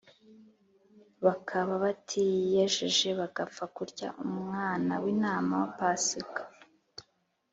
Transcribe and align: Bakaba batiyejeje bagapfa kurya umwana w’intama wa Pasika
Bakaba 1.25 1.73
batiyejeje 1.83 3.09
bagapfa 3.19 3.63
kurya 3.75 4.07
umwana 4.25 4.93
w’intama 5.01 5.53
wa 5.61 5.69
Pasika 5.77 6.41